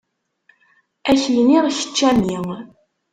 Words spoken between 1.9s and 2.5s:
a mmi.